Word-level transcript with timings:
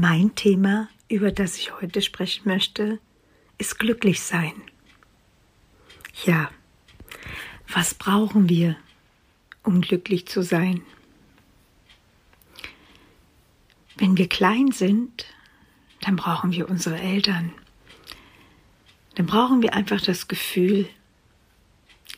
Mein 0.00 0.36
Thema, 0.36 0.88
über 1.08 1.32
das 1.32 1.56
ich 1.56 1.74
heute 1.80 2.02
sprechen 2.02 2.46
möchte, 2.46 3.00
ist 3.58 3.80
glücklich 3.80 4.20
sein. 4.20 4.52
Ja, 6.24 6.52
was 7.66 7.94
brauchen 7.94 8.48
wir, 8.48 8.76
um 9.64 9.80
glücklich 9.80 10.28
zu 10.28 10.44
sein? 10.44 10.82
Wenn 13.96 14.16
wir 14.16 14.28
klein 14.28 14.70
sind, 14.70 15.26
dann 16.02 16.14
brauchen 16.14 16.52
wir 16.52 16.70
unsere 16.70 17.00
Eltern. 17.00 17.52
Dann 19.16 19.26
brauchen 19.26 19.62
wir 19.62 19.74
einfach 19.74 20.00
das 20.00 20.28
Gefühl, 20.28 20.88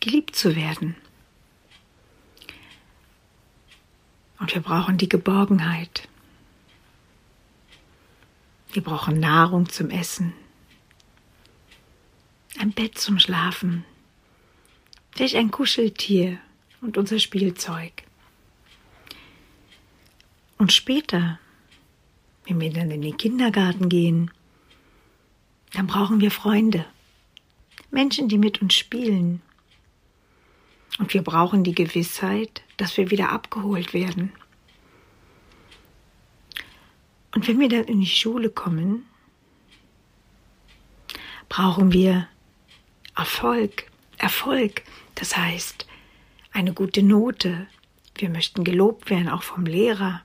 geliebt 0.01 0.37
zu 0.37 0.55
werden. 0.55 0.97
Und 4.39 4.55
wir 4.55 4.61
brauchen 4.61 4.99
die 4.99 5.09
Geborgenheit. 5.09 6.11
Wir 8.73 8.83
brauchen 8.83 9.19
Nahrung 9.19 9.69
zum 9.69 9.91
Essen, 9.91 10.33
ein 12.59 12.71
Bett 12.71 12.97
zum 12.99 13.19
Schlafen, 13.19 13.85
vielleicht 15.11 15.35
ein 15.35 15.51
Kuscheltier 15.51 16.39
und 16.81 16.97
unser 16.97 17.19
Spielzeug. 17.19 18.05
Und 20.57 20.73
später, 20.73 21.41
wenn 22.45 22.61
wir 22.61 22.73
dann 22.73 22.93
in 22.93 23.03
den 23.03 23.17
Kindergarten 23.17 23.89
gehen, 23.89 24.31
dann 25.73 25.87
brauchen 25.89 26.21
wir 26.21 26.31
Freunde, 26.31 26.85
Menschen, 27.91 28.29
die 28.29 28.39
mit 28.39 28.63
uns 28.63 28.75
spielen. 28.75 29.43
Und 30.99 31.13
wir 31.13 31.23
brauchen 31.23 31.65
die 31.65 31.75
Gewissheit, 31.75 32.63
dass 32.77 32.97
wir 32.97 33.11
wieder 33.11 33.31
abgeholt 33.31 33.95
werden. 33.95 34.33
Und 37.35 37.47
wenn 37.47 37.61
wir 37.61 37.69
dann 37.69 37.85
in 37.85 38.01
die 38.01 38.07
Schule 38.07 38.51
kommen, 38.51 39.07
brauchen 41.49 41.93
wir 41.93 42.29
Erfolg. 43.17 43.85
Erfolg, 44.19 44.83
das 45.15 45.37
heißt 45.37 45.87
eine 46.53 46.73
gute 46.73 47.03
Note. 47.03 47.67
Wir 48.15 48.29
möchten 48.29 48.65
gelobt 48.65 49.11
werden, 49.11 49.29
auch 49.29 49.43
vom 49.43 49.65
Lehrer. 49.65 50.23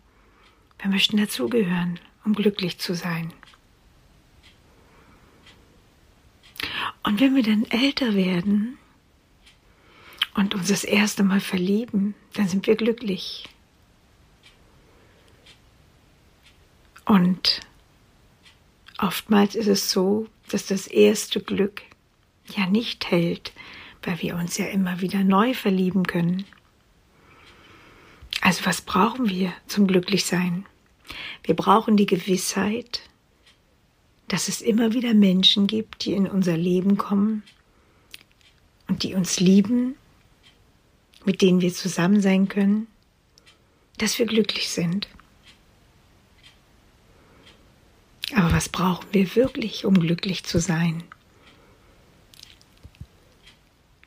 Wir 0.79 0.89
möchten 0.89 1.17
dazugehören, 1.17 1.99
um 2.25 2.33
glücklich 2.33 2.79
zu 2.79 2.95
sein. 2.95 3.33
Und 7.03 7.19
wenn 7.19 7.35
wir 7.35 7.43
dann 7.43 7.65
älter 7.65 8.15
werden 8.15 8.77
und 10.33 10.55
uns 10.55 10.67
das 10.67 10.83
erste 10.83 11.23
Mal 11.23 11.39
verlieben, 11.39 12.15
dann 12.33 12.47
sind 12.47 12.67
wir 12.67 12.75
glücklich. 12.75 13.47
Und 17.05 17.61
oftmals 18.97 19.55
ist 19.55 19.67
es 19.67 19.91
so, 19.91 20.27
dass 20.49 20.65
das 20.65 20.87
erste 20.87 21.39
Glück 21.39 21.83
ja 22.55 22.67
nicht 22.67 23.09
hält, 23.11 23.53
weil 24.03 24.21
wir 24.21 24.35
uns 24.35 24.57
ja 24.57 24.65
immer 24.65 25.01
wieder 25.01 25.23
neu 25.23 25.53
verlieben 25.53 26.05
können. 26.05 26.45
Also 28.41 28.65
was 28.65 28.81
brauchen 28.81 29.29
wir 29.29 29.53
zum 29.67 29.87
Glücklichsein? 29.87 30.65
Wir 31.43 31.55
brauchen 31.55 31.97
die 31.97 32.05
Gewissheit, 32.05 33.01
dass 34.27 34.47
es 34.47 34.61
immer 34.61 34.93
wieder 34.93 35.13
Menschen 35.13 35.67
gibt, 35.67 36.05
die 36.05 36.13
in 36.13 36.27
unser 36.27 36.57
Leben 36.57 36.97
kommen 36.97 37.43
und 38.87 39.03
die 39.03 39.13
uns 39.13 39.39
lieben, 39.39 39.95
mit 41.25 41.41
denen 41.41 41.61
wir 41.61 41.73
zusammen 41.73 42.21
sein 42.21 42.47
können, 42.47 42.87
dass 43.97 44.19
wir 44.19 44.25
glücklich 44.25 44.69
sind. 44.69 45.07
Aber 48.33 48.51
was 48.51 48.69
brauchen 48.69 49.07
wir 49.11 49.35
wirklich, 49.35 49.85
um 49.85 49.99
glücklich 49.99 50.43
zu 50.43 50.59
sein? 50.59 51.03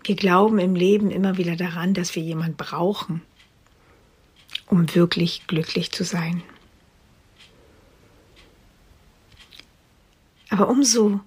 Wir 0.03 0.17
glauben 0.17 0.59
im 0.59 0.75
Leben 0.75 1.11
immer 1.11 1.37
wieder 1.37 1.55
daran, 1.55 1.95
dass 1.95 2.15
wir 2.17 2.23
jemand 2.23 2.57
brauchen, 2.57 3.23
um 4.67 4.95
wirklich 4.95 5.47
glücklich 5.47 5.93
zu 5.93 6.03
sein. 6.03 6.43
Aber 10.49 10.69
umso 10.69 11.21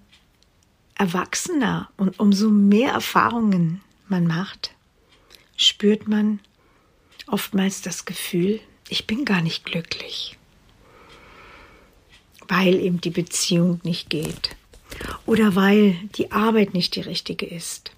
erwachsener 0.95 1.89
und 1.95 2.19
umso 2.19 2.49
mehr 2.49 2.91
Erfahrungen 2.91 3.81
man 4.07 4.25
macht, 4.25 4.73
spürt 5.55 6.07
man 6.07 6.39
oftmals 7.27 7.81
das 7.81 8.05
Gefühl, 8.05 8.59
ich 8.89 9.07
bin 9.07 9.25
gar 9.25 9.41
nicht 9.41 9.63
glücklich 9.63 10.37
weil 12.47 12.75
eben 12.75 13.01
die 13.01 13.09
Beziehung 13.09 13.79
nicht 13.83 14.09
geht 14.09 14.55
oder 15.25 15.55
weil 15.55 15.93
die 16.15 16.31
Arbeit 16.31 16.73
nicht 16.73 16.95
die 16.95 17.01
richtige 17.01 17.45
ist 17.45 17.91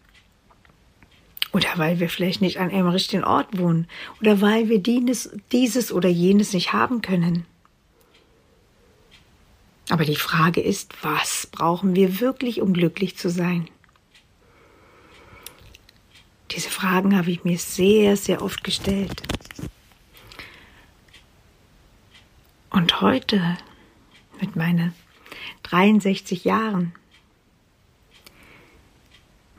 oder 1.51 1.69
weil 1.75 1.99
wir 1.99 2.09
vielleicht 2.09 2.41
nicht 2.41 2.59
an 2.59 2.71
einem 2.71 2.87
richtigen 2.87 3.23
Ort 3.23 3.57
wohnen 3.57 3.87
oder 4.19 4.41
weil 4.41 4.69
wir 4.69 4.79
dieses, 4.79 5.91
oder 5.91 6.09
jenes 6.09 6.53
nicht 6.53 6.73
haben 6.73 7.01
können. 7.01 7.45
Aber 9.89 10.05
die 10.05 10.15
Frage 10.15 10.61
ist, 10.61 10.93
was 11.03 11.47
brauchen 11.47 11.95
wir 11.95 12.19
wirklich, 12.19 12.61
um 12.61 12.73
glücklich 12.73 13.17
zu 13.17 13.29
sein? 13.29 13.69
Diese 16.51 16.69
Fragen 16.69 17.17
habe 17.17 17.31
ich 17.31 17.43
mir 17.43 17.57
sehr, 17.57 18.15
sehr 18.15 18.41
oft 18.41 18.63
gestellt. 18.63 19.21
Und 22.69 23.01
heute 23.01 23.57
mit 24.43 24.57
meinen 24.57 24.93
63 25.63 26.43
Jahren 26.43 26.93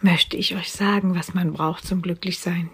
möchte 0.02 0.36
ich 0.36 0.54
euch 0.54 0.70
sagen, 0.70 1.14
was 1.14 1.32
man 1.32 1.54
braucht 1.54 1.86
zum 1.86 2.02
Glücklichsein. 2.02 2.68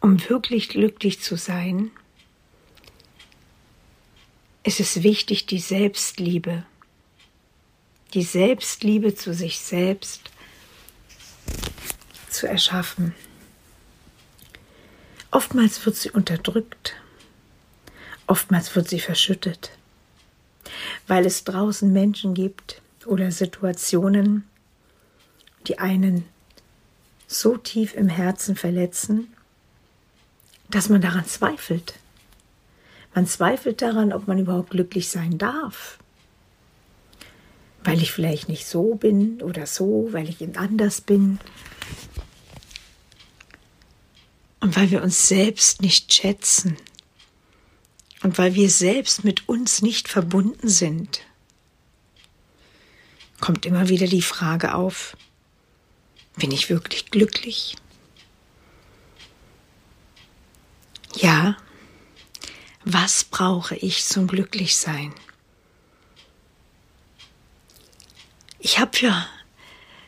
Um 0.00 0.28
wirklich 0.28 0.68
glücklich 0.68 1.20
zu 1.22 1.38
sein, 1.38 1.90
ist 4.62 4.80
es 4.80 5.02
wichtig, 5.02 5.46
die 5.46 5.58
Selbstliebe, 5.58 6.66
die 8.12 8.22
Selbstliebe 8.22 9.14
zu 9.14 9.32
sich 9.32 9.58
selbst 9.60 10.30
zu 12.28 12.46
erschaffen. 12.46 13.14
Oftmals 15.30 15.84
wird 15.86 15.96
sie 15.96 16.10
unterdrückt 16.10 16.94
Oftmals 18.28 18.76
wird 18.76 18.88
sie 18.88 19.00
verschüttet, 19.00 19.70
weil 21.06 21.24
es 21.24 21.44
draußen 21.44 21.90
Menschen 21.90 22.34
gibt 22.34 22.82
oder 23.06 23.32
Situationen, 23.32 24.44
die 25.66 25.78
einen 25.78 26.26
so 27.26 27.56
tief 27.56 27.94
im 27.94 28.10
Herzen 28.10 28.54
verletzen, 28.54 29.32
dass 30.68 30.90
man 30.90 31.00
daran 31.00 31.24
zweifelt. 31.24 31.94
Man 33.14 33.26
zweifelt 33.26 33.80
daran, 33.80 34.12
ob 34.12 34.28
man 34.28 34.38
überhaupt 34.38 34.70
glücklich 34.70 35.08
sein 35.08 35.38
darf. 35.38 35.98
weil 37.84 38.02
ich 38.02 38.12
vielleicht 38.12 38.50
nicht 38.50 38.66
so 38.66 38.96
bin 38.96 39.40
oder 39.40 39.64
so, 39.66 40.08
weil 40.10 40.28
ich 40.28 40.58
anders 40.58 41.00
bin. 41.00 41.38
Und 44.60 44.76
weil 44.76 44.90
wir 44.90 45.02
uns 45.02 45.28
selbst 45.28 45.80
nicht 45.80 46.12
schätzen 46.12 46.76
und 48.22 48.38
weil 48.38 48.54
wir 48.54 48.70
selbst 48.70 49.24
mit 49.24 49.48
uns 49.48 49.82
nicht 49.82 50.08
verbunden 50.08 50.68
sind, 50.68 51.20
kommt 53.40 53.66
immer 53.66 53.88
wieder 53.88 54.06
die 54.06 54.22
Frage 54.22 54.74
auf, 54.74 55.16
bin 56.36 56.50
ich 56.50 56.70
wirklich 56.70 57.10
glücklich? 57.10 57.76
Ja, 61.14 61.56
was 62.84 63.24
brauche 63.24 63.76
ich 63.76 64.04
zum 64.04 64.26
Glücklichsein? 64.26 65.12
Ich 68.60 68.78
habe 68.78 68.96
für, 68.96 69.26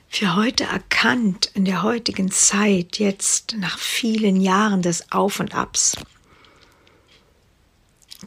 für 0.09 0.35
heute 0.35 0.65
erkannt, 0.65 1.51
in 1.55 1.65
der 1.65 1.83
heutigen 1.83 2.31
Zeit, 2.31 2.99
jetzt 2.99 3.55
nach 3.57 3.79
vielen 3.79 4.41
Jahren 4.41 4.83
des 4.83 5.13
Auf 5.13 5.41
und 5.41 5.55
Abs, 5.55 5.97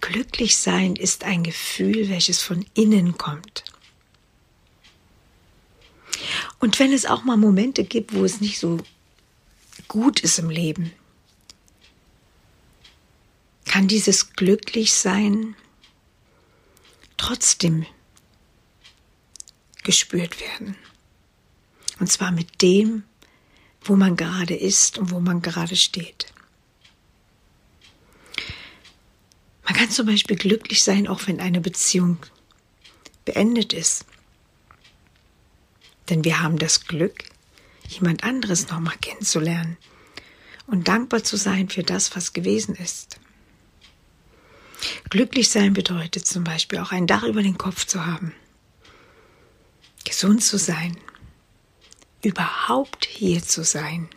glücklich 0.01 0.57
sein 0.57 0.95
ist 0.95 1.23
ein 1.23 1.43
Gefühl, 1.43 2.09
welches 2.09 2.41
von 2.41 2.65
innen 2.73 3.17
kommt. 3.17 3.63
Und 6.59 6.79
wenn 6.79 6.93
es 6.93 7.05
auch 7.05 7.23
mal 7.23 7.37
Momente 7.37 7.83
gibt, 7.83 8.13
wo 8.13 8.23
es 8.23 8.41
nicht 8.41 8.59
so 8.59 8.79
gut 9.87 10.21
ist 10.21 10.39
im 10.39 10.49
Leben, 10.49 10.91
kann 13.65 13.87
dieses 13.87 14.33
Glücklichsein 14.33 15.55
trotzdem 17.17 17.85
gespürt 19.83 20.39
werden. 20.39 20.75
Und 21.99 22.11
zwar 22.11 22.31
mit 22.31 22.61
dem, 22.61 23.03
wo 23.81 23.95
man 23.95 24.15
gerade 24.15 24.55
ist 24.55 24.97
und 24.97 25.11
wo 25.11 25.19
man 25.19 25.41
gerade 25.41 25.75
steht. 25.75 26.33
Man 29.65 29.75
kann 29.75 29.89
zum 29.89 30.05
Beispiel 30.07 30.35
glücklich 30.35 30.83
sein, 30.83 31.07
auch 31.07 31.27
wenn 31.27 31.39
eine 31.39 31.61
Beziehung 31.61 32.17
beendet 33.25 33.73
ist. 33.73 34.05
Denn 36.09 36.23
wir 36.23 36.41
haben 36.41 36.59
das 36.59 36.85
Glück, 36.85 37.23
jemand 37.87 38.23
anderes 38.23 38.67
nochmal 38.69 38.97
kennenzulernen 38.99 39.77
und 40.67 40.87
dankbar 40.87 41.23
zu 41.23 41.37
sein 41.37 41.69
für 41.69 41.83
das, 41.83 42.15
was 42.15 42.33
gewesen 42.33 42.75
ist. 42.75 43.19
Glücklich 45.09 45.49
sein 45.49 45.73
bedeutet 45.73 46.27
zum 46.27 46.43
Beispiel 46.43 46.79
auch 46.79 46.91
ein 46.91 47.07
Dach 47.07 47.23
über 47.23 47.41
den 47.41 47.57
Kopf 47.57 47.85
zu 47.85 48.05
haben, 48.05 48.33
gesund 50.03 50.43
zu 50.43 50.57
sein, 50.57 50.97
überhaupt 52.21 53.05
hier 53.05 53.41
zu 53.41 53.63
sein. 53.63 54.09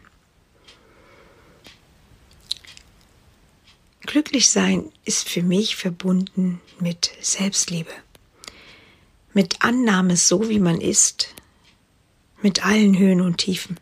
Glücklich 4.07 4.51
sein 4.51 4.93
ist 5.05 5.29
für 5.29 5.43
mich 5.43 5.75
verbunden 5.75 6.61
mit 6.79 7.11
Selbstliebe, 7.21 7.91
mit 9.35 9.63
Annahme 9.63 10.17
so 10.17 10.49
wie 10.49 10.61
man 10.61 10.81
ist, 10.81 11.35
mit 12.41 12.65
allen 12.65 12.97
Höhen 12.97 13.21
und 13.21 13.39
Tiefen. 13.39 13.81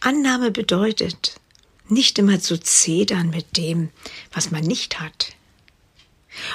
Annahme 0.00 0.52
bedeutet, 0.52 1.40
nicht 1.88 2.18
immer 2.20 2.38
zu 2.38 2.60
zedern 2.60 3.30
mit 3.30 3.56
dem, 3.56 3.90
was 4.32 4.52
man 4.52 4.62
nicht 4.62 5.00
hat 5.00 5.34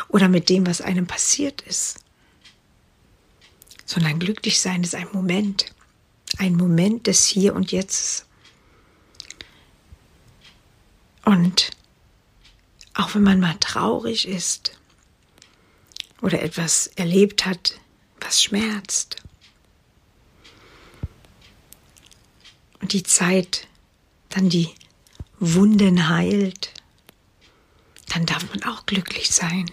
oder 0.07 0.29
mit 0.29 0.47
dem, 0.47 0.65
was 0.65 0.79
einem 0.79 1.05
passiert 1.05 1.61
ist, 1.63 1.99
sondern 3.85 4.19
glücklich 4.19 4.61
sein 4.61 4.83
ist 4.83 4.95
ein 4.95 5.09
Moment, 5.11 5.73
ein 6.37 6.55
Moment 6.55 7.07
des 7.07 7.25
Hier 7.25 7.53
und 7.53 7.73
Jetzt. 7.73 8.25
Und 11.25 11.71
auch 12.93 13.15
wenn 13.15 13.23
man 13.23 13.39
mal 13.39 13.55
traurig 13.59 14.27
ist 14.27 14.77
oder 16.21 16.41
etwas 16.41 16.87
erlebt 16.87 17.45
hat, 17.45 17.79
was 18.19 18.43
schmerzt, 18.43 19.17
und 22.83 22.91
die 22.91 23.03
Zeit 23.03 23.65
dann 24.27 24.49
die 24.49 24.69
Wunden 25.39 26.09
heilt, 26.09 26.73
dann 28.09 28.25
darf 28.25 28.49
man 28.49 28.61
auch 28.63 28.85
glücklich 28.85 29.31
sein. 29.31 29.71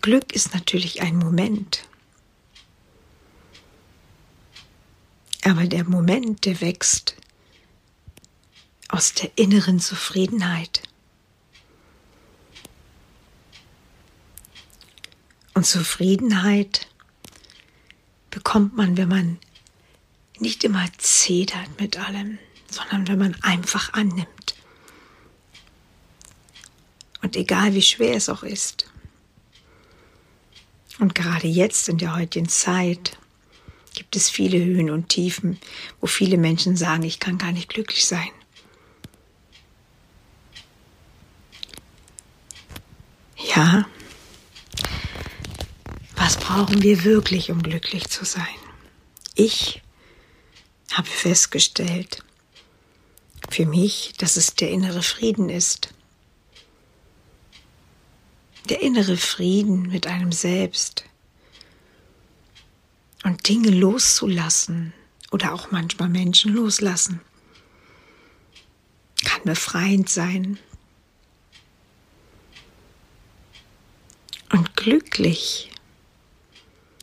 Glück 0.00 0.32
ist 0.32 0.54
natürlich 0.54 1.02
ein 1.02 1.16
Moment. 1.16 1.88
Aber 5.42 5.64
der 5.66 5.84
Moment, 5.84 6.44
der 6.44 6.60
wächst 6.60 7.16
aus 8.88 9.14
der 9.14 9.30
inneren 9.36 9.80
Zufriedenheit. 9.80 10.82
Und 15.54 15.64
Zufriedenheit 15.66 16.88
bekommt 18.30 18.76
man, 18.76 18.96
wenn 18.96 19.08
man 19.08 19.38
nicht 20.38 20.64
immer 20.64 20.86
zedert 20.98 21.80
mit 21.80 21.98
allem, 21.98 22.38
sondern 22.70 23.06
wenn 23.06 23.18
man 23.18 23.36
einfach 23.42 23.92
annimmt. 23.92 24.56
Und 27.22 27.36
egal 27.36 27.74
wie 27.74 27.82
schwer 27.82 28.16
es 28.16 28.28
auch 28.28 28.42
ist. 28.42 28.90
Und 30.98 31.14
gerade 31.14 31.46
jetzt 31.46 31.88
in 31.88 31.98
der 31.98 32.14
heutigen 32.14 32.48
Zeit 32.48 33.16
gibt 33.94 34.16
es 34.16 34.28
viele 34.28 34.62
Höhen 34.62 34.90
und 34.90 35.08
Tiefen, 35.08 35.58
wo 36.00 36.06
viele 36.06 36.36
Menschen 36.36 36.76
sagen, 36.76 37.04
ich 37.04 37.20
kann 37.20 37.38
gar 37.38 37.52
nicht 37.52 37.68
glücklich 37.68 38.06
sein. 38.06 38.28
Ja, 43.54 43.86
was 46.16 46.36
brauchen 46.38 46.82
wir 46.82 47.04
wirklich, 47.04 47.50
um 47.50 47.62
glücklich 47.62 48.08
zu 48.08 48.24
sein? 48.24 48.46
Ich 49.34 49.82
habe 50.92 51.06
festgestellt, 51.06 52.24
für 53.50 53.66
mich, 53.66 54.14
dass 54.18 54.36
es 54.36 54.54
der 54.54 54.70
innere 54.70 55.02
Frieden 55.02 55.48
ist. 55.48 55.94
Der 58.68 58.80
innere 58.80 59.16
Frieden 59.16 59.82
mit 59.82 60.06
einem 60.06 60.32
selbst. 60.32 61.04
Und 63.22 63.48
Dinge 63.48 63.70
loszulassen 63.70 64.92
oder 65.30 65.52
auch 65.52 65.70
manchmal 65.70 66.08
Menschen 66.08 66.54
loslassen. 66.54 67.20
Kann 69.24 69.42
befreiend 69.44 70.08
sein. 70.08 70.58
Und 74.50 74.73
glücklich 74.84 75.70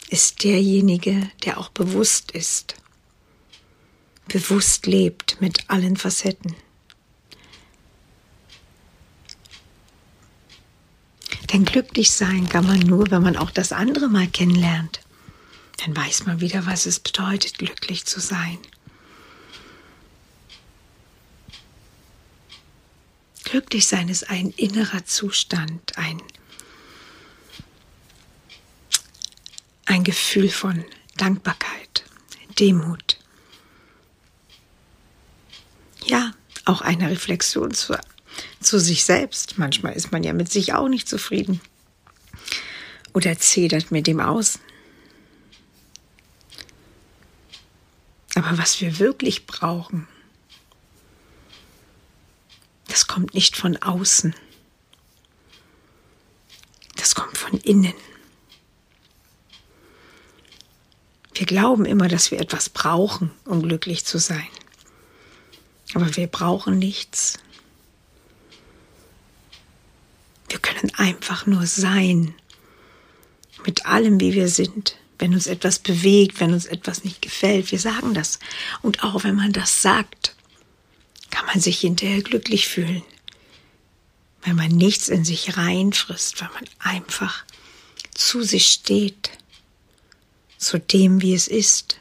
ist 0.10 0.44
derjenige, 0.44 1.30
der 1.44 1.58
auch 1.58 1.70
bewusst 1.70 2.32
ist 2.32 2.76
bewusst 4.28 4.86
lebt 4.86 5.42
mit 5.42 5.70
allen 5.70 5.98
Facetten. 5.98 6.56
Denn 11.52 11.66
glücklich 11.66 12.12
sein 12.12 12.48
kann 12.48 12.66
man 12.66 12.80
nur, 12.80 13.12
wenn 13.12 13.24
man 13.24 13.36
auch 13.36 13.52
das 13.52 13.74
andere 13.74 14.08
mal 14.08 14.28
kennenlernt. 14.28 15.02
Dann 15.84 15.98
weiß 15.98 16.28
man 16.28 16.40
wieder, 16.40 16.66
was 16.66 16.86
es 16.86 17.00
bedeutet, 17.00 17.58
glücklich 17.58 18.06
zu 18.06 18.22
sein. 18.22 18.58
Glücklich 23.44 23.86
sein 23.88 24.08
ist 24.08 24.30
ein 24.30 24.52
innerer 24.52 25.04
Zustand, 25.04 25.98
ein, 25.98 26.22
Gefühl 30.12 30.50
von 30.50 30.84
Dankbarkeit, 31.16 32.04
Demut, 32.60 33.18
ja, 36.06 36.34
auch 36.66 36.82
eine 36.82 37.10
Reflexion 37.10 37.74
zu, 37.74 37.98
zu 38.60 38.78
sich 38.78 39.06
selbst. 39.06 39.58
Manchmal 39.58 39.94
ist 39.94 40.12
man 40.12 40.26
ja 40.26 40.34
mit 40.34 40.52
sich 40.52 40.74
auch 40.74 40.90
nicht 40.90 41.08
zufrieden 41.08 41.62
oder 43.14 43.38
zedert 43.40 43.92
mit 43.92 44.06
dem 44.06 44.20
Außen. 44.20 44.60
Aber 48.36 48.58
was 48.58 48.82
wir 48.82 49.00
wirklich 49.00 49.46
brauchen, 49.46 50.10
das 52.90 53.08
kommt 53.08 53.34
nicht 53.34 53.56
von 53.56 53.78
außen. 53.78 54.36
Das 56.98 57.16
kommt 57.16 57.38
von 57.38 57.58
innen. 57.62 57.94
Wir 61.34 61.46
glauben 61.46 61.86
immer, 61.86 62.08
dass 62.08 62.32
wir 62.32 62.40
etwas 62.40 62.70
brauchen, 62.70 63.32
um 63.46 63.62
glücklich 63.62 64.06
zu 64.06 64.18
sein. 64.18 64.48
Aber 65.94 66.16
wir 66.16 66.28
brauchen 66.28 66.78
nichts. 66.80 67.40
Wir 70.50 70.60
können 70.60 70.92
einfach 70.96 71.46
nur 71.46 71.66
sein. 71.66 72.34
Mit 73.66 73.86
allem, 73.86 74.20
wie 74.20 74.34
wir 74.34 74.50
sind. 74.50 74.98
Wenn 75.20 75.34
uns 75.34 75.48
etwas 75.48 75.80
bewegt, 75.80 76.40
wenn 76.40 76.54
uns 76.54 76.66
etwas 76.66 77.04
nicht 77.04 77.22
gefällt, 77.22 77.72
wir 77.72 77.80
sagen 77.80 78.14
das. 78.14 78.40
Und 78.82 79.04
auch 79.04 79.24
wenn 79.24 79.36
man 79.36 79.54
das 79.54 79.82
sagt, 79.82 80.36
kann 81.30 81.46
man 81.46 81.62
sich 81.62 81.80
hinterher 81.80 82.22
glücklich 82.22 82.68
fühlen. 82.68 83.04
Wenn 84.44 84.56
man 84.56 84.70
nichts 84.70 85.10
in 85.10 85.24
sich 85.24 85.58
reinfrisst, 85.58 86.42
weil 86.42 86.50
man 86.54 86.66
einfach 86.80 87.46
zu 88.14 88.42
sich 88.42 88.68
steht, 88.68 89.30
zu 90.62 90.80
dem, 90.80 91.22
wie 91.22 91.34
es 91.34 91.48
ist. 91.48 92.00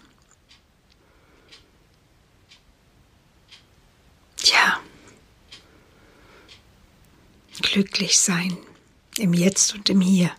Tja, 4.36 4.80
glücklich 7.62 8.18
sein 8.18 8.56
im 9.16 9.32
Jetzt 9.32 9.74
und 9.74 9.88
im 9.88 10.00
Hier. 10.00 10.30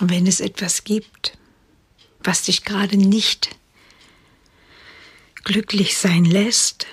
Und 0.00 0.10
wenn 0.10 0.26
es 0.26 0.40
etwas 0.40 0.84
gibt, 0.84 1.38
was 2.22 2.42
dich 2.42 2.64
gerade 2.64 2.96
nicht 2.96 3.56
glücklich 5.44 5.96
sein 5.96 6.24
lässt, 6.24 6.86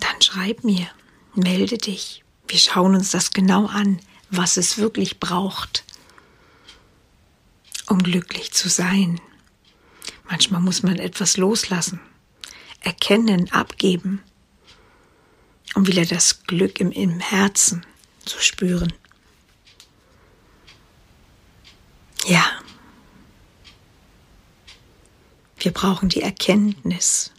dann 0.00 0.20
schreib 0.22 0.64
mir, 0.64 0.88
melde 1.34 1.76
dich. 1.76 2.24
Wir 2.48 2.58
schauen 2.58 2.94
uns 2.94 3.10
das 3.10 3.32
genau 3.32 3.66
an, 3.66 4.00
was 4.30 4.56
es 4.56 4.78
wirklich 4.78 5.20
braucht, 5.20 5.84
um 7.96 8.02
glücklich 8.02 8.52
zu 8.52 8.68
sein. 8.68 9.22
Manchmal 10.28 10.60
muss 10.60 10.82
man 10.82 10.98
etwas 10.98 11.38
loslassen, 11.38 11.98
erkennen, 12.80 13.50
abgeben, 13.52 14.22
um 15.74 15.86
wieder 15.86 16.04
das 16.04 16.42
Glück 16.44 16.78
im, 16.78 16.92
im 16.92 17.20
Herzen 17.20 17.86
zu 18.26 18.38
spüren. 18.38 18.92
Ja, 22.26 22.44
wir 25.58 25.72
brauchen 25.72 26.10
die 26.10 26.20
Erkenntnis. 26.20 27.32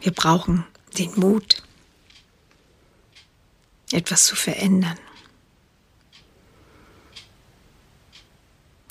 Wir 0.00 0.12
brauchen 0.12 0.66
den 0.98 1.18
Mut, 1.18 1.62
etwas 3.90 4.26
zu 4.26 4.36
verändern. 4.36 4.98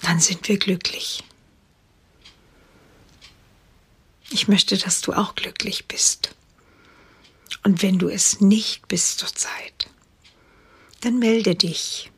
Dann 0.04 0.20
sind 0.20 0.48
wir 0.48 0.58
glücklich. 0.60 1.24
Ich 4.30 4.48
möchte, 4.48 4.78
dass 4.78 5.02
du 5.02 5.14
auch 5.14 5.34
glücklich 5.34 5.88
bist. 5.88 6.36
Und 7.64 7.82
wenn 7.82 7.98
du 7.98 8.08
es 8.10 8.40
nicht 8.40 8.88
bist 8.88 9.18
zurzeit, 9.18 9.90
dann 11.02 11.18
melde 11.18 11.56
dich 11.56 12.12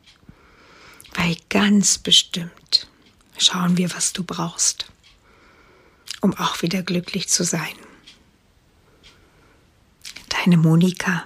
weil 1.16 1.38
ganz 1.50 1.98
bestimmt 1.98 2.88
schauen 3.38 3.78
wir, 3.78 3.94
was 3.94 4.14
du 4.14 4.24
brauchst, 4.24 4.86
um 6.22 6.34
auch 6.36 6.62
wieder 6.62 6.84
glücklich 6.84 7.30
zu 7.30 7.44
sein. 7.44 7.74
Deine 10.30 10.58
Monika. 10.58 11.26